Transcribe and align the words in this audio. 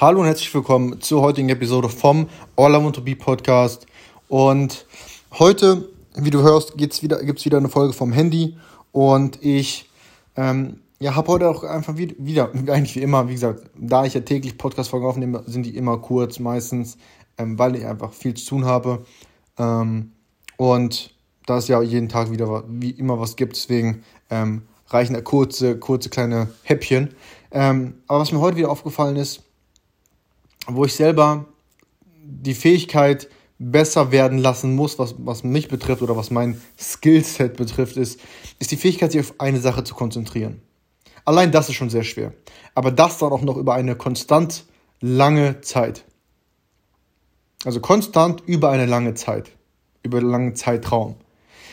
Hallo 0.00 0.20
und 0.20 0.26
herzlich 0.28 0.54
willkommen 0.54 0.98
zur 1.02 1.20
heutigen 1.20 1.50
Episode 1.50 1.90
vom 1.90 2.26
All 2.56 2.72
I 2.72 2.82
Want 2.82 2.96
to 2.96 3.02
Be 3.02 3.14
Podcast. 3.14 3.86
Und 4.28 4.86
heute, 5.38 5.90
wie 6.14 6.30
du 6.30 6.40
hörst, 6.40 6.78
gibt's 6.78 7.02
wieder, 7.02 7.22
gibt's 7.22 7.44
wieder 7.44 7.58
eine 7.58 7.68
Folge 7.68 7.92
vom 7.92 8.10
Handy. 8.10 8.56
Und 8.92 9.44
ich 9.44 9.90
ähm, 10.36 10.80
ja, 11.00 11.16
habe 11.16 11.30
heute 11.30 11.50
auch 11.50 11.64
einfach 11.64 11.98
wieder, 11.98 12.14
wieder, 12.16 12.50
eigentlich 12.54 12.96
wie 12.96 13.02
immer, 13.02 13.28
wie 13.28 13.34
gesagt, 13.34 13.64
da 13.76 14.06
ich 14.06 14.14
ja 14.14 14.22
täglich 14.22 14.56
Podcast-Folgen 14.56 15.04
aufnehme, 15.04 15.42
sind 15.44 15.66
die 15.66 15.76
immer 15.76 15.98
kurz 15.98 16.38
meistens, 16.38 16.96
ähm, 17.36 17.58
weil 17.58 17.76
ich 17.76 17.84
einfach 17.84 18.14
viel 18.14 18.32
zu 18.32 18.46
tun 18.46 18.64
habe. 18.64 19.04
Ähm, 19.58 20.12
und 20.56 21.14
da 21.44 21.58
es 21.58 21.68
ja 21.68 21.82
jeden 21.82 22.08
Tag 22.08 22.30
wieder 22.30 22.64
wie 22.68 22.92
immer 22.92 23.20
was 23.20 23.36
gibt, 23.36 23.54
deswegen 23.54 24.02
ähm, 24.30 24.62
reichen 24.86 25.22
kurze, 25.24 25.78
kurze 25.78 26.08
kleine 26.08 26.48
Häppchen. 26.62 27.10
Ähm, 27.50 27.96
aber 28.06 28.20
was 28.20 28.32
mir 28.32 28.40
heute 28.40 28.56
wieder 28.56 28.70
aufgefallen 28.70 29.16
ist, 29.16 29.42
wo 30.76 30.84
ich 30.84 30.94
selber 30.94 31.46
die 32.22 32.54
Fähigkeit 32.54 33.28
besser 33.58 34.10
werden 34.10 34.38
lassen 34.38 34.74
muss, 34.74 34.98
was, 34.98 35.14
was 35.18 35.44
mich 35.44 35.68
betrifft 35.68 36.02
oder 36.02 36.16
was 36.16 36.30
mein 36.30 36.60
Skillset 36.78 37.56
betrifft, 37.56 37.96
ist, 37.96 38.18
ist 38.58 38.70
die 38.70 38.76
Fähigkeit, 38.76 39.12
sich 39.12 39.20
auf 39.20 39.34
eine 39.38 39.60
Sache 39.60 39.84
zu 39.84 39.94
konzentrieren. 39.94 40.62
Allein 41.24 41.52
das 41.52 41.68
ist 41.68 41.74
schon 41.74 41.90
sehr 41.90 42.02
schwer. 42.02 42.32
Aber 42.74 42.90
das 42.90 43.18
dann 43.18 43.32
auch 43.32 43.42
noch 43.42 43.56
über 43.56 43.74
eine 43.74 43.96
konstant 43.96 44.64
lange 45.00 45.60
Zeit. 45.60 46.04
Also 47.64 47.80
konstant 47.80 48.42
über 48.46 48.70
eine 48.70 48.86
lange 48.86 49.14
Zeit. 49.14 49.52
Über 50.02 50.18
einen 50.18 50.30
langen 50.30 50.56
Zeitraum. 50.56 51.16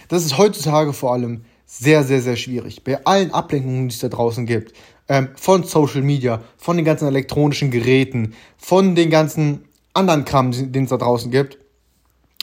Das 0.10 0.26
ist 0.26 0.38
heutzutage 0.38 0.91
vor 0.91 1.14
allem 1.14 1.46
sehr, 1.80 2.04
sehr, 2.04 2.22
sehr 2.22 2.36
schwierig. 2.36 2.84
Bei 2.84 3.05
allen 3.05 3.31
Ablenkungen, 3.31 3.90
die 3.90 3.94
es 3.94 3.99
da 3.99 4.09
draußen 4.09 4.45
gibt, 4.45 4.73
ähm, 5.08 5.30
von 5.35 5.63
Social 5.63 6.02
Media, 6.02 6.41
von 6.58 6.76
den 6.76 6.85
ganzen 6.85 7.08
elektronischen 7.08 7.72
Geräten, 7.72 8.34
von 8.58 8.95
den 8.95 9.09
ganzen 9.09 9.66
anderen 9.94 10.26
Kram, 10.26 10.52
den 10.52 10.84
es 10.84 10.90
da 10.90 10.98
draußen 10.98 11.32
gibt, 11.32 11.57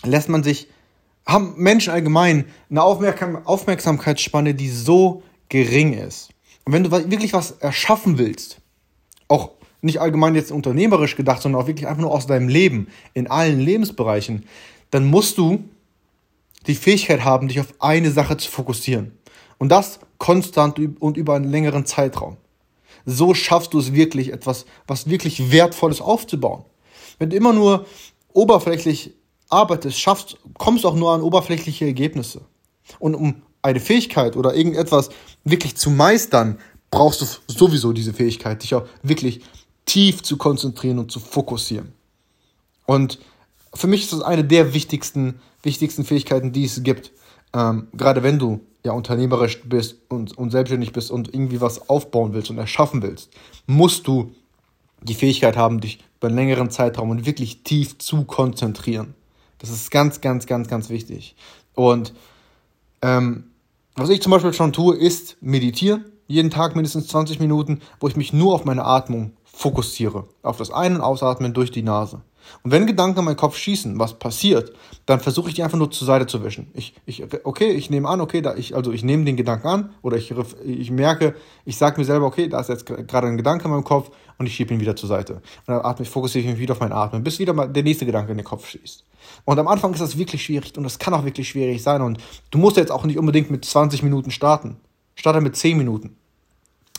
lässt 0.05 0.28
man 0.28 0.42
sich, 0.42 0.69
haben 1.27 1.55
Menschen 1.56 1.92
allgemein 1.92 2.44
eine 2.70 2.83
Aufmerksam 2.83 3.44
Aufmerksamkeitsspanne, 3.44 4.55
die 4.55 4.69
so 4.69 5.22
gering 5.48 5.94
ist. 5.94 6.31
Und 6.64 6.72
wenn 6.72 6.84
du 6.84 6.91
wirklich 6.91 7.33
was 7.33 7.53
erschaffen 7.53 8.19
willst, 8.19 8.59
auch 9.28 9.53
nicht 9.81 10.00
allgemein 10.00 10.34
jetzt 10.34 10.50
unternehmerisch 10.50 11.16
gedacht, 11.16 11.42
sondern 11.42 11.62
auch 11.62 11.66
wirklich 11.66 11.87
einfach 11.87 12.00
nur 12.00 12.12
aus 12.12 12.27
deinem 12.27 12.48
Leben, 12.48 12.89
in 13.12 13.27
allen 13.27 13.61
Lebensbereichen, 13.61 14.47
dann 14.91 15.05
musst 15.05 15.39
du 15.39 15.64
die 16.66 16.75
Fähigkeit 16.75 17.25
haben, 17.25 17.48
dich 17.48 17.61
auf 17.61 17.75
eine 17.81 18.11
Sache 18.11 18.37
zu 18.37 18.50
fokussieren. 18.50 19.12
Und 19.65 19.70
das 19.70 19.98
konstant 20.19 20.79
und 21.01 21.17
über 21.17 21.37
einen 21.37 21.51
längeren 21.51 21.87
Zeitraum. 21.87 22.37
So 23.07 23.33
schaffst 23.33 23.73
du 23.73 23.79
es 23.79 23.95
wirklich, 23.95 24.31
etwas, 24.31 24.67
was 24.87 25.09
wirklich 25.09 25.53
Wertvolles 25.53 26.03
aufzubauen. 26.03 26.67
Wenn 27.19 27.31
du 27.31 27.37
immer 27.37 27.55
nur 27.55 27.87
oberflächlich 28.34 29.15
arbeitest, 29.48 29.98
schaffst, 29.98 30.37
kommst 30.59 30.84
du 30.84 30.89
auch 30.89 30.95
nur 30.95 31.15
an 31.15 31.23
oberflächliche 31.23 31.87
Ergebnisse. 31.87 32.43
Und 32.98 33.15
um 33.15 33.41
eine 33.62 33.81
Fähigkeit 33.81 34.37
oder 34.37 34.55
irgendetwas 34.55 35.09
wirklich 35.45 35.77
zu 35.77 35.89
meistern, 35.89 36.59
brauchst 36.91 37.23
du 37.23 37.27
sowieso 37.47 37.95
diese 37.95 38.12
Fähigkeit, 38.12 38.62
dich 38.62 38.75
auch 38.75 38.87
wirklich 39.03 39.41
tief 39.87 40.23
zu 40.23 40.37
konzentrieren 40.37 40.99
und 40.99 41.11
zu 41.11 41.21
fokussieren. 41.21 41.95
Und 42.84 43.19
für 43.73 43.87
mich 43.87 44.03
ist 44.03 44.12
das 44.12 44.21
eine 44.21 44.45
der 44.45 44.75
wichtigsten, 44.75 45.41
wichtigsten 45.62 46.05
Fähigkeiten, 46.05 46.53
die 46.53 46.65
es 46.67 46.83
gibt. 46.83 47.12
Ähm, 47.55 47.88
gerade 47.94 48.22
wenn 48.22 48.38
du 48.38 48.60
ja 48.84 48.92
unternehmerisch 48.92 49.62
bist 49.64 49.97
und, 50.08 50.36
und 50.36 50.50
selbstständig 50.50 50.92
bist 50.92 51.10
und 51.10 51.33
irgendwie 51.33 51.60
was 51.60 51.88
aufbauen 51.88 52.34
willst 52.34 52.50
und 52.50 52.58
erschaffen 52.58 53.02
willst, 53.02 53.30
musst 53.66 54.06
du 54.06 54.33
die 55.00 55.14
Fähigkeit 55.14 55.56
haben, 55.56 55.80
dich 55.80 56.00
über 56.19 56.28
einen 56.28 56.36
längeren 56.36 56.70
Zeitraum 56.70 57.10
und 57.10 57.27
wirklich 57.27 57.62
tief 57.62 57.98
zu 57.98 58.25
konzentrieren. 58.25 59.14
Das 59.58 59.70
ist 59.70 59.91
ganz, 59.91 60.20
ganz, 60.20 60.47
ganz, 60.47 60.69
ganz 60.69 60.91
wichtig. 60.91 61.36
Und 61.75 62.12
ähm, 63.03 63.44
was 63.94 64.10
ich 64.10 64.20
zum 64.20 64.32
Beispiel 64.32 64.53
schon 64.53 64.72
tue, 64.72 64.97
ist 64.97 65.37
meditieren. 65.41 66.06
Jeden 66.26 66.50
Tag 66.50 66.75
mindestens 66.75 67.06
20 67.09 67.38
Minuten, 67.38 67.81
wo 68.00 68.09
ich 68.09 68.16
mich 68.16 68.32
nur 68.32 68.54
auf 68.54 68.64
meine 68.64 68.84
Atmung 68.84 69.32
fokussiere. 69.44 70.26
Auf 70.43 70.56
das 70.56 70.70
Ein- 70.70 70.97
und 70.97 71.00
Ausatmen 71.00 71.54
durch 71.54 71.70
die 71.70 71.82
Nase. 71.82 72.22
Und 72.62 72.71
wenn 72.71 72.87
Gedanken 72.87 73.19
in 73.19 73.25
meinen 73.25 73.37
Kopf 73.37 73.56
schießen, 73.56 73.99
was 73.99 74.19
passiert, 74.19 74.72
dann 75.06 75.21
versuche 75.21 75.49
ich 75.49 75.55
die 75.55 75.62
einfach 75.62 75.78
nur 75.78 75.91
zur 75.91 76.06
Seite 76.06 76.27
zu 76.27 76.43
wischen. 76.44 76.71
Ich, 76.75 76.94
ich, 77.06 77.22
okay, 77.44 77.71
ich 77.72 77.91
nehme 77.91 78.09
an, 78.09 78.21
okay, 78.21 78.41
da 78.41 78.55
ich, 78.55 78.75
also 78.75 78.93
ich 78.93 79.05
nehme 79.05 79.25
den 79.25 79.37
Gedanken 79.37 79.66
an 79.66 79.91
oder 80.03 80.16
ich, 80.16 80.32
ich 80.65 80.91
merke, 80.91 81.34
ich 81.65 81.77
sage 81.77 82.00
mir 82.00 82.05
selber, 82.05 82.27
okay, 82.27 82.49
da 82.49 82.60
ist 82.60 82.69
jetzt 82.69 82.87
gerade 82.87 83.27
ein 83.27 83.37
Gedanke 83.37 83.65
in 83.65 83.71
meinem 83.71 83.84
Kopf 83.84 84.10
und 84.38 84.47
ich 84.47 84.55
schiebe 84.55 84.72
ihn 84.72 84.81
wieder 84.81 84.97
zur 84.97 85.09
Seite. 85.09 85.34
Und 85.34 85.43
dann 85.69 85.81
atme 85.84 86.05
ich, 86.05 86.10
fokussiere 86.10 86.44
ich 86.44 86.50
mich 86.50 86.60
wieder 86.60 86.72
auf 86.72 86.81
mein 86.81 86.93
Atmen, 86.93 87.22
bis 87.22 87.38
wieder 87.38 87.53
mal 87.53 87.69
der 87.69 87.82
nächste 87.82 88.06
Gedanke 88.06 88.32
in 88.32 88.38
den 88.38 88.44
Kopf 88.44 88.66
schießt. 88.69 89.05
Und 89.44 89.59
am 89.59 89.69
Anfang 89.69 89.93
ist 89.93 90.00
das 90.00 90.19
wirklich 90.19 90.44
schwierig 90.44 90.76
und 90.76 90.84
das 90.84 90.99
kann 90.99 91.15
auch 91.15 91.25
wirklich 91.25 91.49
schwierig 91.49 91.82
sein 91.82 92.03
und 92.03 92.19
du 92.50 92.59
musst 92.59 92.76
jetzt 92.76 92.93
auch 92.93 93.05
nicht 93.05 93.19
unbedingt 93.19 93.50
mit 93.50 93.65
20 93.65 94.03
Minuten 94.03 94.31
starten. 94.31 94.76
Starte 95.15 95.41
mit 95.41 95.56
10 95.56 95.78
Minuten. 95.78 96.16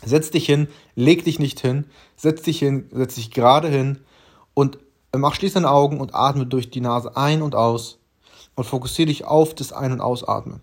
Setz 0.04 0.30
dich 0.30 0.46
hin, 0.46 0.68
leg 0.94 1.24
dich 1.24 1.38
nicht 1.38 1.60
hin, 1.60 1.86
setz 2.16 2.42
dich 2.42 2.58
hin, 2.58 2.88
setz 2.92 3.14
dich 3.14 3.30
gerade 3.30 3.68
hin 3.68 3.98
und 4.54 4.78
Mach 5.18 5.34
schließ 5.34 5.54
deine 5.54 5.70
Augen 5.70 6.00
und 6.00 6.14
atme 6.14 6.46
durch 6.46 6.70
die 6.70 6.80
Nase 6.80 7.16
ein 7.16 7.42
und 7.42 7.54
aus 7.54 7.98
und 8.54 8.64
fokussiere 8.64 9.06
dich 9.06 9.24
auf 9.24 9.54
das 9.54 9.72
Ein- 9.72 9.92
und 9.92 10.00
Ausatmen. 10.00 10.60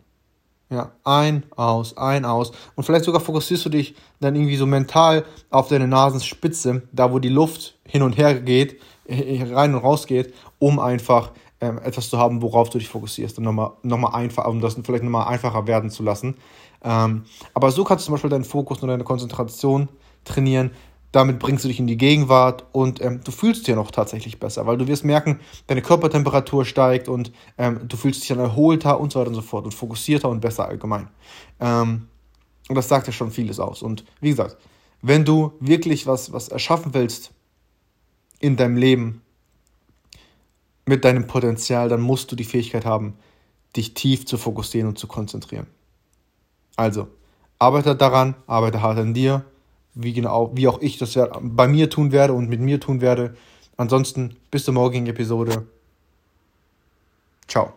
Ja, 0.70 0.92
ein, 1.04 1.44
aus, 1.56 1.98
ein, 1.98 2.26
aus. 2.26 2.52
Und 2.76 2.84
vielleicht 2.84 3.06
sogar 3.06 3.22
fokussierst 3.22 3.66
du 3.66 3.70
dich 3.70 3.96
dann 4.20 4.36
irgendwie 4.36 4.56
so 4.56 4.66
mental 4.66 5.24
auf 5.52 5.68
deine 5.68 5.88
Nasenspitze, 5.88 6.82
da 6.92 7.12
wo 7.12 7.20
die 7.20 7.30
Luft 7.30 7.78
hin 7.86 8.02
und 8.02 8.18
her 8.18 8.40
geht, 8.40 8.82
rein 9.08 9.76
und 9.76 9.82
raus 9.82 10.08
geht, 10.08 10.34
um 10.58 10.80
einfach 10.80 11.32
ähm, 11.62 11.80
etwas 11.84 12.10
zu 12.10 12.18
haben, 12.18 12.42
worauf 12.42 12.70
du 12.70 12.80
dich 12.80 12.90
fokussierst 12.90 13.38
und 13.38 13.44
nochmal, 13.44 13.72
nochmal 13.84 14.16
einfach, 14.16 14.48
um 14.48 14.62
das 14.62 14.76
vielleicht 14.84 15.04
nochmal 15.04 15.28
einfacher 15.28 15.68
werden 15.68 15.92
zu 15.92 16.02
lassen. 16.02 16.36
Ähm, 16.84 17.26
aber 17.54 17.72
so 17.72 17.84
kannst 17.84 18.04
du 18.04 18.06
zum 18.08 18.14
Beispiel 18.16 18.32
deinen 18.32 18.44
Fokus 18.44 18.82
und 18.82 18.90
deine 18.90 19.04
Konzentration 19.04 19.90
trainieren, 20.26 20.72
damit 21.14 21.38
bringst 21.38 21.64
du 21.64 21.68
dich 21.68 21.80
in 21.80 21.86
die 21.86 21.96
Gegenwart 21.96 22.66
und 22.72 23.00
ähm, 23.00 23.22
du 23.24 23.32
fühlst 23.32 23.62
dich 23.62 23.68
ja 23.68 23.76
noch 23.76 23.92
tatsächlich 23.92 24.40
besser, 24.40 24.66
weil 24.66 24.78
du 24.78 24.88
wirst 24.88 25.06
merken, 25.06 25.40
deine 25.68 25.84
Körpertemperatur 25.84 26.66
steigt 26.66 27.08
und 27.08 27.32
ähm, 27.60 27.82
du 27.88 27.96
fühlst 27.96 28.22
dich 28.22 28.30
dann 28.30 28.40
erholter 28.40 29.00
und 29.00 29.14
so 29.14 29.20
weiter 29.20 29.30
und 29.30 29.36
so 29.36 29.44
fort 29.44 29.64
und 29.66 29.76
fokussierter 29.76 30.28
und 30.28 30.42
besser 30.42 30.68
allgemein. 30.68 31.08
Ähm, 31.60 32.08
und 32.68 32.76
das 32.76 32.90
sagt 32.90 33.06
ja 33.06 33.14
schon 33.14 33.30
vieles 33.30 33.60
aus. 33.60 33.84
Und 33.84 34.04
wie 34.22 34.32
gesagt, 34.32 34.58
wenn 35.04 35.24
du 35.24 35.54
wirklich 35.60 36.08
was, 36.08 36.34
was 36.34 36.48
erschaffen 36.48 36.96
willst 36.96 37.32
in 38.40 38.58
deinem 38.58 38.76
Leben 38.76 39.22
mit 40.86 41.06
deinem 41.06 41.28
Potenzial, 41.28 41.90
dann 41.90 42.02
musst 42.02 42.32
du 42.32 42.36
die 42.36 42.44
Fähigkeit 42.44 42.86
haben, 42.86 43.14
dich 43.76 43.94
tief 43.94 44.26
zu 44.26 44.40
fokussieren 44.40 44.90
und 44.90 44.98
zu 44.98 45.06
konzentrieren. 45.06 45.68
Also, 46.76 47.08
arbeite 47.60 47.96
daran, 47.96 48.34
arbeite 48.48 48.82
hart 48.82 48.98
an 48.98 49.14
dir 49.14 49.46
wie 49.96 50.14
genau, 50.14 50.52
wie 50.56 50.68
auch 50.68 50.82
ich 50.82 50.98
das 50.98 51.18
bei 51.42 51.68
mir 51.68 51.90
tun 51.90 52.12
werde 52.12 52.34
und 52.34 52.50
mit 52.50 52.60
mir 52.60 52.80
tun 52.80 53.02
werde. 53.02 53.36
Ansonsten 53.78 54.36
bis 54.52 54.66
zur 54.66 54.74
morgigen 54.74 55.08
Episode. 55.08 55.68
Ciao. 57.48 57.74